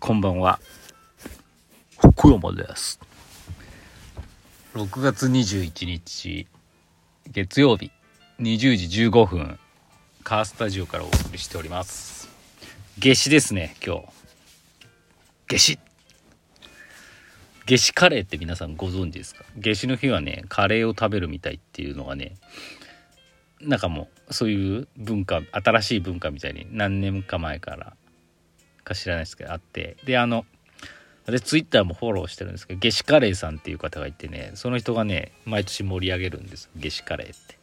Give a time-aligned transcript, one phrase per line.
[0.00, 0.60] こんばんは。
[1.98, 2.98] 福山です。
[4.72, 6.46] 6月21日、
[7.30, 7.90] 月曜日、
[8.40, 9.58] 20時15分、
[10.22, 12.30] カースタジオからお送りしております。
[12.96, 14.04] 夏至ですね、今日。
[15.48, 15.78] 夏至
[17.66, 19.44] 夏至カレーって皆さんご存知ですか？
[19.56, 22.36] 夏至の日はね、カレーを食べるみたいっていうのがね、
[23.60, 27.94] なんかもう、そういう文化、新しい文化みたいに何年か前から
[28.84, 29.96] か知らないですけどあって。
[30.04, 30.46] であの
[31.26, 37.58] 私ツイッターもフォローしてるんですけど夏至カレーさんっていう方がいてねその人がね毎年盛り上げるんです夏至カレーって。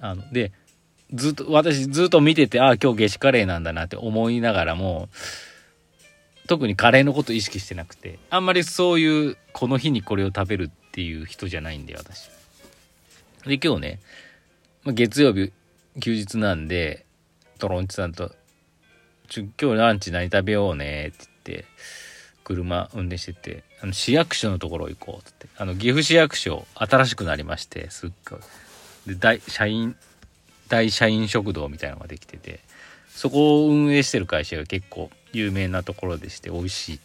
[0.00, 0.52] あので
[1.14, 5.08] ずっと私ずっと見ててああ今日夏至カレーなんだなって思いながらも
[6.48, 12.30] 特にカレーのこと意識してなくてあんまりそういうこの日にこれを食べるっていう人じゃないんで私。
[13.46, 14.00] で今日ね、
[14.86, 15.52] 月曜日
[16.00, 17.06] 休日なんで
[17.58, 18.34] トロンチさんと
[19.26, 21.64] 今日ランチ何食べようねって言って
[22.44, 28.40] 車運転しててあの市役所のところ行こうってあの岐阜市役所新しくなりましてすっごい。
[29.06, 29.96] で大社員
[30.68, 32.60] 大社員食堂みたいなのができてて
[33.08, 37.00] そこを運営してる会社が結構有名なところでして美味しい。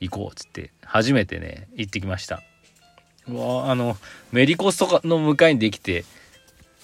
[0.00, 2.42] 行こうっつって初めてね行ってきました。
[3.28, 3.96] うわあの
[4.32, 6.04] メリコスとかの向かいにできて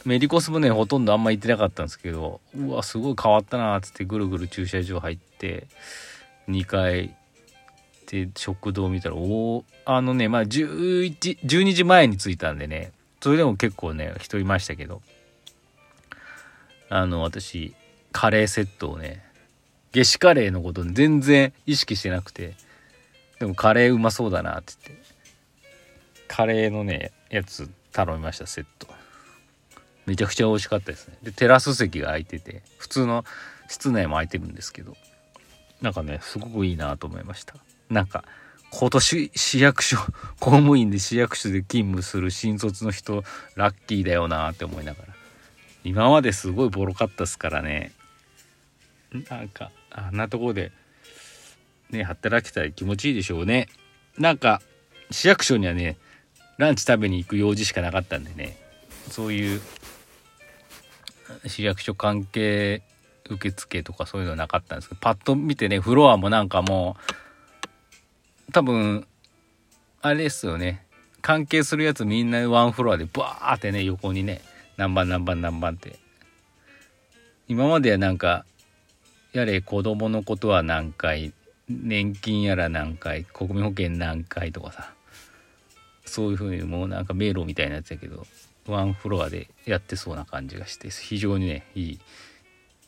[0.05, 5.67] メリコスもねほとんどあんま行ってなかったんですけどうわすごい変わったなっつってぐるぐる駐車場入って
[6.49, 7.15] 2階
[8.07, 15.03] で食堂見たらおおあのねまあ11 12時前に着いたんでねそれでも結構ね人いましたけど
[16.89, 17.75] あの私
[18.11, 19.23] カレーセットをね
[19.93, 22.55] 夏至カレーのこと全然意識してなくて
[23.39, 25.05] でもカレーうまそうだなって言って
[26.27, 29.00] カレーのねやつ頼みましたセット。
[30.11, 31.17] めちゃくちゃ美味しかったですね。
[31.23, 33.25] でテラス席が空いてて普通の
[33.69, 34.97] 室内も空いてるんですけど
[35.81, 37.55] なんかねすごくいいなと思いました。
[37.89, 38.25] なんか
[38.73, 39.99] 今年市役所
[40.41, 43.23] 公務員で市役所で勤務する新卒の人
[43.55, 45.15] ラッキーだよなって思いながら。
[45.85, 47.93] 今まですごいボロかったっすからね。
[49.29, 50.73] なんかあんなとこで
[51.91, 53.69] ね働きたい気持ちいいでしょうね。
[54.19, 54.61] なんか
[55.13, 55.99] 市役所にはね
[56.59, 58.59] ランチ食べに行く用事しかなかったんでね。
[59.11, 59.61] そういう
[61.47, 62.83] 市役所関係
[63.29, 66.97] 受付とかそういうのなかったんですけどパッと見てねフロアもなんかも
[68.49, 69.07] う多分
[70.03, 70.85] あれですよね。
[71.23, 74.41] 関係するやつみんなワンフロアでバーってね横にね
[74.77, 75.99] 何番何番何番って。
[77.49, 78.45] 今まではなんか
[79.33, 81.33] やれ子供のことは何回
[81.69, 84.93] 年金やら何回国民保険何回とかさ。
[86.07, 88.27] そういうふうにもうなんか迷路みたいなやつやけど。
[88.71, 92.01] ワンフロアでやってそうな感じがして非常にねいい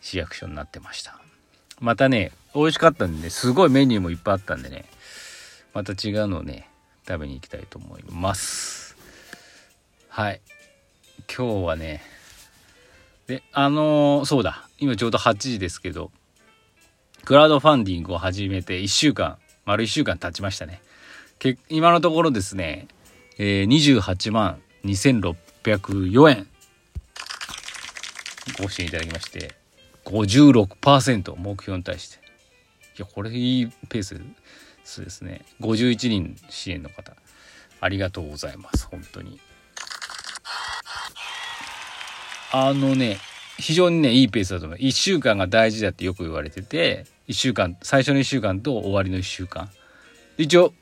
[0.01, 1.21] 市役所になってました。
[1.81, 4.85] またね美味しかったんでねすごいメニューもいっぱいあったんでね
[5.75, 6.69] また違うのをね
[7.07, 8.97] 食べに行きたいと思います。
[10.09, 10.41] はい。
[11.35, 12.03] 今日はね
[13.27, 14.69] であのーそうだ。
[14.79, 16.11] 今ちょうど8時ですけど
[17.25, 20.83] クラウドファンディングを始めて1週間丸1週間経ちましたね。
[21.69, 22.87] 今のところですね、
[23.39, 24.61] えー、28万
[25.63, 26.47] 2604円。
[28.61, 29.55] ご支援いただきまして
[30.05, 32.17] 56%目標に対して。
[32.99, 35.43] いやこれいいペースですね。
[35.61, 37.15] 51人支援の方。
[37.81, 39.41] ありがとうございます本当に。
[42.53, 43.19] あのね
[43.59, 44.79] 非常にねいいペースだと思う。
[44.79, 49.71] 1週間が大事だってよく言われてて1週間最初の1週間と終わりの1週間。
[50.37, 50.75] 一応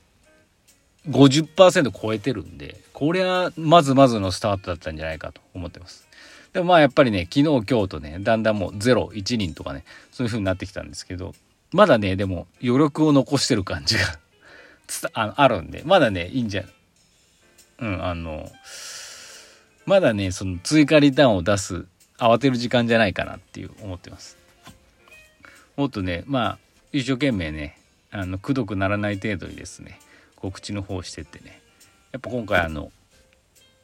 [1.09, 2.81] 50%超えてるんで。
[3.01, 6.07] これはまずまずのスタートだったんじゃないかと思ってます。
[6.53, 11.35] でもまあやっぱりね昨日今日とねだんだんもう01人とかねそういう風になってきたんですけど
[11.73, 14.05] まだねでも余力を残してる感じが
[15.15, 16.65] ああるんでまだねいいんじゃ
[17.79, 18.51] うんあの
[19.87, 21.87] まだねその追加リターンを出す
[22.19, 24.37] 慌てる時間じゃないかなっていう思ってます。
[25.77, 26.59] もっとねまあ
[26.93, 27.79] 一生懸命ね
[28.11, 29.99] あのくどくならない程度にですね
[30.37, 31.63] 告知の方してってね
[32.13, 32.91] やっぱ今回あの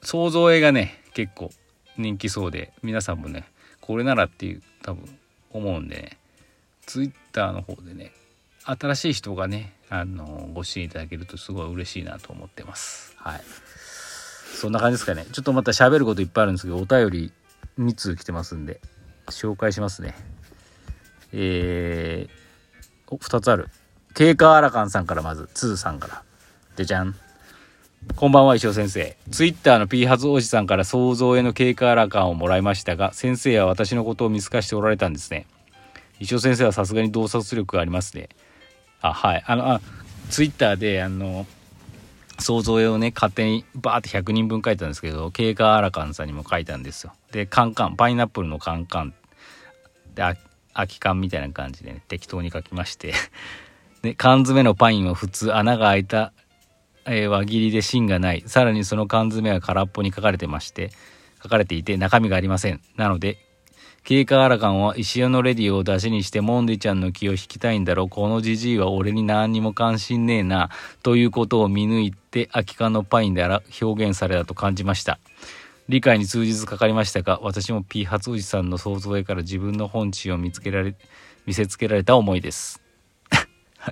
[0.03, 1.51] 想像映画ね結構
[1.97, 3.45] 人気そうで皆さんもね
[3.81, 5.19] これならっていう多分
[5.53, 6.19] 思うんでね
[6.87, 8.13] ツイッターの方でね
[8.65, 13.15] 新しい人がねあのご支援いただけるとすごい嬉しいなと思ってます。
[13.17, 13.41] はい。
[14.57, 15.25] そんな感じですかね。
[15.31, 17.33] ちょっとまた喋ることいっぱいあるんですけどお便り
[17.79, 18.81] 2通来てますんで
[19.27, 20.15] 紹介しますね。
[21.33, 23.69] えー、お2つある。
[24.15, 26.23] ケイカアラカンさんからまずツーさんから。
[26.77, 27.15] でじゃん。
[28.15, 29.15] こんばんは石尾先生。
[29.31, 35.47] ツイッターの P ハズおじさんから想像への経過アラカンをもらいましたが先生は私のことを見透かしておられたんですね。
[36.19, 38.31] 石尾先生はさすがに洞察力がありますね。
[39.03, 39.45] あはい。
[39.47, 39.81] あのあ
[40.31, 41.47] ツイッターであの
[42.39, 47.13] 想像絵をね勝手にバーって100人分書いたんですけどケイカアラカンさんにも書いたんですよ。
[47.33, 49.15] でカンカンパイナップルのカンカン。
[50.15, 50.23] で
[50.77, 53.13] 空き缶みたいな感じで、ね、適当に書きまして。
[54.03, 56.33] で 缶詰のパインは普通穴が開いた、
[57.07, 58.43] えー、輪切りで芯がない。
[58.47, 60.91] さらにその缶詰は空っぽに書かれてまして
[61.43, 62.81] 書かれていて中身がありません。
[62.97, 63.39] なので
[64.07, 70.71] 経過アラカンは石尾のレディを出しにしてモンデちゃんの気を引きたいんだろこのじじいは俺に何にも関心ねえな
[71.03, 73.45] ということを見抜いて空き缶のパインで
[73.83, 75.19] 表現されたと感じました。
[75.89, 80.95] 理解に数日かかりましたが私も P 初おじさんの想像絵から自分の本心を見つけられ
[81.45, 82.86] 見せつけられた思いです。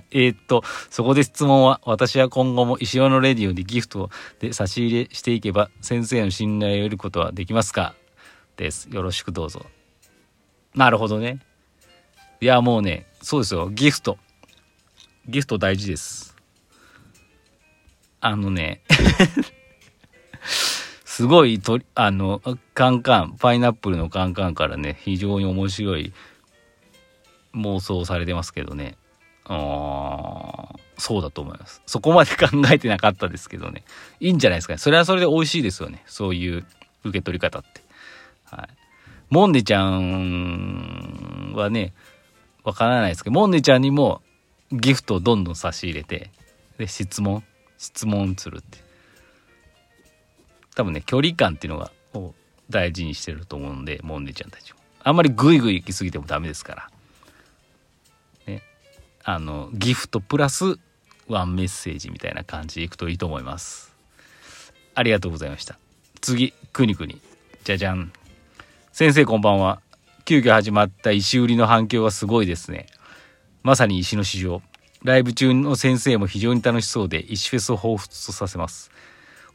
[0.11, 4.09] えっとそこで質問は私は今後も石尾のレディオでギフト
[4.39, 7.95] で差し入れしていけば先生の信頼を得ることはできますか？
[8.57, 9.65] ですよろしくどうぞ
[10.75, 11.39] なるほどね。
[12.41, 13.69] いや、もうね、そうですよ。
[13.69, 14.17] ギフト。
[15.27, 16.35] ギフト大事です。
[18.19, 18.81] あのね
[21.05, 22.41] すごいと、あの、
[22.73, 26.11] カンカン、パイナップルのカンカンからね、非常に面白い
[27.53, 28.97] 妄想されてますけどね。
[29.45, 31.81] あそうだと思います。
[31.85, 33.83] そこまで考えてなかったですけどね。
[34.19, 34.77] いいんじゃないですかね。
[34.77, 36.03] それはそれで美味しいですよね。
[36.07, 36.65] そういう
[37.03, 37.81] 受け取り方って。
[38.45, 38.67] はい。
[39.29, 41.93] モンデちゃんはね、
[42.63, 44.21] わからないですけど、モンデちゃんにも
[44.71, 46.31] ギフトをどんどん差し入れて、
[46.77, 47.43] で、質問、
[47.77, 48.79] 質問するって。
[50.75, 51.91] 多分ね、距離感っていうのが、
[52.69, 54.79] 大事にしてると思うんで、モンデちゃんたちも。
[55.03, 56.89] あんまりグイグイ行き過ぎてもダメですから。
[59.27, 60.77] あの、ギフトプラス
[61.27, 63.91] ワンメッセージみたいな感じでいくといいと思います。
[64.93, 65.79] ありがとうございました。
[66.21, 67.19] 次、くにくに。
[67.63, 68.13] じゃじゃん。
[68.91, 69.81] 先生こんばんは。
[70.25, 72.85] 急遽始まった石売りの反響はすごいですね。
[73.63, 74.61] まさに石の市場。
[75.03, 78.91] ライブ中の先生も非常に楽しそうで、石フェスを彷彿とさせます。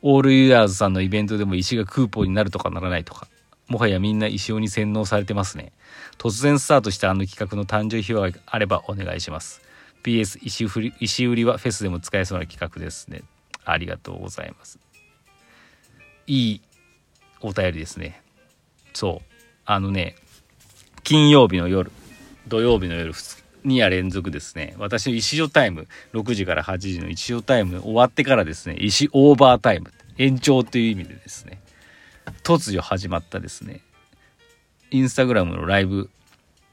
[0.03, 3.29] オールユアーズさんのイベントでも石がクーポンになるとかならないとか。
[3.71, 5.73] もはやみんな石尾に洗脳されてますね。
[6.19, 9.63] 突然スタートしたあの企画の誕生費はあればお願いします。
[10.03, 13.23] PS 石売り石売りはフェスでも使えそうな企画ですね。
[13.65, 14.81] ありがとうございます。
[16.27, 16.61] いい
[17.41, 18.23] お便りですね。
[18.93, 19.33] そう。
[19.65, 20.17] あのね、
[21.05, 21.93] 金曜日の夜、
[22.49, 31.61] 土曜日の夜2夜連続ですね、私の石尾タイム、6時から8時の石尾タイム終わってからですね、石オーバータイム、延長という意味でですね、
[32.50, 33.81] 突如始まったですね、
[34.91, 36.11] インスタグラムのライブ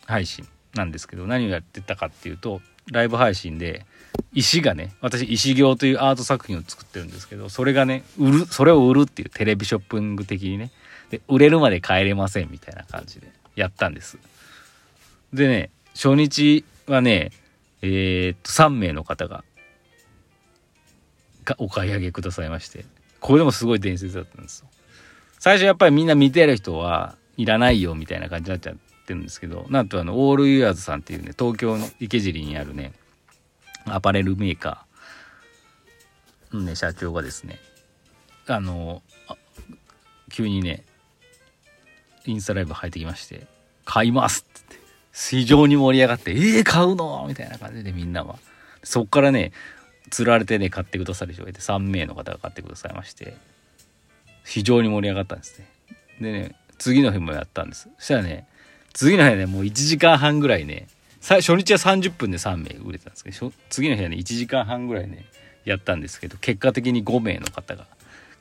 [0.08, 3.86] 配信なんですけど、何をやってたかっていうと、ライブ配信で、
[4.34, 10.72] 石がね、私、石行というアート作品を作ってるんですけど、それがね、売る、それを売るっていうテレビショッピング的にね、
[11.12, 14.18] で、売れるまで帰れませんみたいな感じでやったんです。
[15.32, 17.32] でね、初日はね、
[17.84, 19.44] えー、っと、3名の方が、
[21.60, 22.84] お買い上げくださいまして、
[23.20, 24.70] これでもすごい伝説だったんですよ。
[25.40, 28.76] 最初やっぱりみんな見てる人はいらないよみたいな感じになっちゃっ
[29.06, 32.94] てるんですけど、なんとあの、オールユアーズさんっていうね、東京の池尻にあるね、
[33.86, 37.60] アパレルメーカーのね、社長がですね、
[38.48, 39.02] あの、
[40.32, 40.84] 急にね、
[42.26, 43.48] インスタライブ入ってきまして、
[43.86, 48.38] 買いますって言って、非常に盛り上がって、えー、買うのみたいな感じでみんなは。
[48.84, 49.52] そっからね、
[50.10, 53.38] 釣られてね、買ってくださる人がいて、3名の方が買ってくださいまして、
[54.48, 55.68] 非常に盛り上がったんですね。
[56.22, 57.90] でね、次の日もやったんです。
[57.98, 58.48] そしたらね、
[58.94, 60.88] 次の日はね、もう1時間半ぐらいね、
[61.22, 65.26] 初日は30分で3名売れたんですけど、次の日はね、1時間半ぐらいね、
[65.66, 67.86] やったんですけど、結果的に5名の方が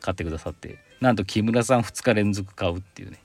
[0.00, 3.18] 買ってくださって、なんと木村さん2日連続買うっていうね、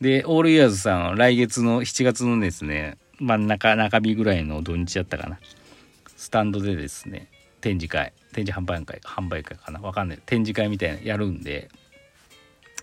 [0.00, 5.38] で、オールイヤーズさん来月の7月のですね、真ん中、中日ぐらいの土日だったかな。
[6.16, 7.28] スタンドでですね、
[7.60, 10.18] 展示会、展示販売会、販売会かなわかんない。
[10.24, 11.68] 展示会みたいなやるんで、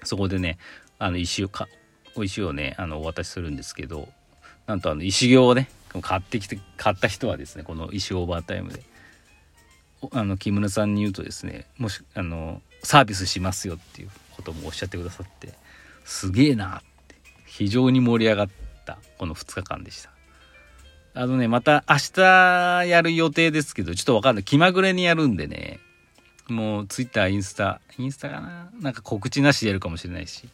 [0.03, 0.57] そこでね、
[0.99, 1.67] あの石をか、
[2.15, 4.09] お石をね、あの、お渡しするんですけど、
[4.65, 5.69] なんとあの、石行をね、
[6.01, 8.83] 買ってきて、買った人はですね、この石オーバータイムで、
[10.11, 15.53] あの、木村さんに言うとですね、もし、あの、サービスしますよっていうこともおっしゃってくださって、
[16.05, 18.49] すげえなって非常に盛り上がっ
[18.85, 20.11] たこの2日間でした。
[21.13, 24.43] あのね、また明日やる予定ですけど、ちょっとわかんない。
[24.43, 25.79] 気まぐれにやるんでね、
[26.49, 28.69] もう Twitter、インスタ、インスタかな？
[28.79, 30.49] なんか告知なしでやるかもしれないし、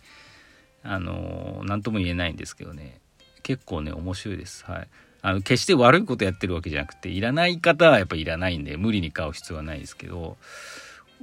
[0.83, 2.99] あのー、なんとも言えないんですけどね、
[3.41, 4.65] 結構ね、面白いです。
[4.65, 4.87] はい。
[5.21, 10.37] あの、決して悪いことやってるわけじゃなくて、いらない方はやっぱいらないんで、無理に買う必要はないですけど、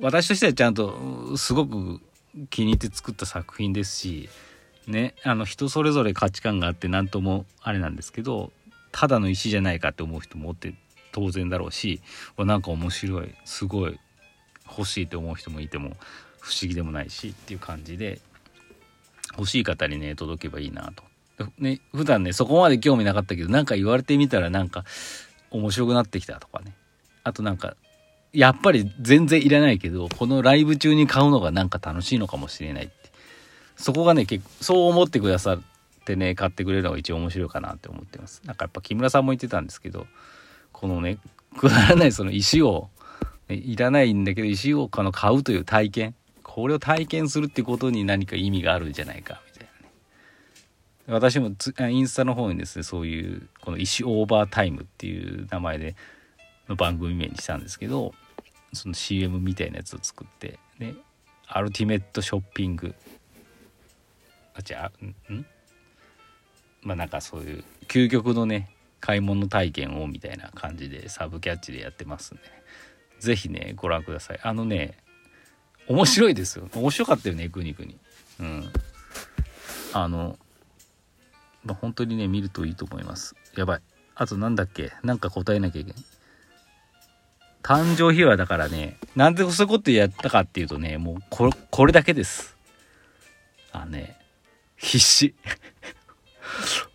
[0.01, 2.01] 私としてはちゃんと、すごく
[2.49, 4.29] 気に入って作った作品ですし、
[4.87, 8.51] ねあの人それぞれ価値観があって何ともあれなんですけど
[8.91, 10.75] ただの石じゃないかって思う人もおって
[11.13, 12.01] 当然だろうし
[12.39, 13.35] なんか面白い。
[13.45, 14.01] すごい。
[14.77, 15.97] 欲しいって思う人もいても
[16.41, 18.21] 不思議でもないしっていう感じで
[19.37, 21.05] 欲しい方にね届けばいいなと。
[21.59, 24.85] ね、普段ねそこまで興味なかったけどなんか言われてみたらなんか
[25.51, 26.75] 面白くなってきたとかね。
[27.25, 27.77] あとなんか
[28.33, 32.95] やっぱり全然いらないけどこのライブ中に買うのがなんか楽しいのかもしれないって。
[33.77, 35.61] そこがね結構そう思ってくださっ
[36.05, 38.43] てね買ってくれるのが一番面白いかなって思ってます。
[38.45, 40.07] なんかやっぱ木村さんも言ってたんですけど
[40.73, 41.19] このね
[41.57, 42.91] くだらないその石を、
[43.55, 46.15] いらないんだけど石をこの買うという体験。
[46.43, 49.93] これを体験するってことに何か意味があるんじゃないかみたいなね。
[51.07, 51.53] 私も
[51.89, 55.95] インスタの方にですねそういうこの石オーバータイムっていう名前で
[56.69, 58.15] の番組名にしたんですけど
[58.73, 60.95] その CM みたいなやつを作ってね
[61.47, 62.95] アルティメットショッピング。
[64.55, 64.75] あ違
[65.31, 65.47] うん？
[66.83, 72.60] まあなんかそういう究極のね買い物体験をみたいな感じでサブキャッチでやってますんで、ね、
[73.21, 74.41] 是非ねご覧ください。
[74.43, 74.97] あのね
[75.87, 76.69] 面白いですよ。
[76.75, 77.97] 面白かったよねくにくに
[78.41, 78.73] うん。
[79.93, 80.39] あの
[81.65, 83.35] まあ、本当にね見るといいと思います。
[83.57, 83.81] やばい。
[84.15, 84.93] あとなんだっけ？
[85.03, 86.03] なんか答えなきゃいけない。
[87.63, 92.57] 誕生秘話だからねなんでそういうことやったかっていうとねもうここれだけです。
[93.73, 94.17] あね
[94.77, 95.35] 必死。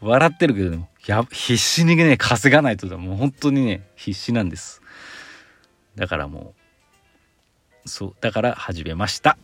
[0.02, 4.82] 笑ってるけどでもや必死にね稼がないともう本当にね必死なんです。
[5.96, 6.54] だからも
[7.86, 9.38] うそうだから始めました。